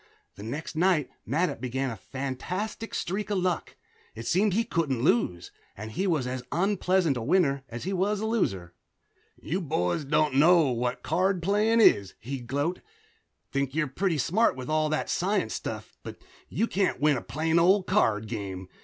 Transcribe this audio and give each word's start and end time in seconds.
The 0.33 0.41
next 0.41 0.75
night 0.75 1.11
Mattup 1.27 1.61
began 1.61 1.91
a 1.91 1.95
fantastic 1.95 2.95
streak 2.95 3.29
of 3.29 3.37
luck. 3.37 3.75
It 4.15 4.25
seemed 4.25 4.55
he 4.55 4.63
couldn't 4.63 5.03
lose, 5.03 5.51
and 5.77 5.91
he 5.91 6.07
was 6.07 6.25
as 6.25 6.41
unpleasant 6.51 7.17
a 7.17 7.21
winner 7.21 7.61
as 7.69 7.83
he 7.83 7.93
was 7.93 8.19
a 8.19 8.25
loser. 8.25 8.73
"You 9.39 9.61
boys 9.61 10.03
don't 10.03 10.33
know 10.33 10.71
what 10.71 11.03
card 11.03 11.43
playin' 11.43 11.79
is," 11.79 12.15
he'd 12.19 12.47
gloat. 12.47 12.79
"Think 13.51 13.75
you're 13.75 13.85
pretty 13.85 14.17
smarty 14.17 14.57
with 14.57 14.69
all 14.71 14.89
that 14.89 15.07
science 15.07 15.53
stuff 15.53 15.95
but 16.01 16.15
you 16.49 16.65
can't 16.65 16.99
win 16.99 17.15
a 17.15 17.21
plain 17.21 17.59
old 17.59 17.85
card 17.85 18.27
game. 18.27 18.69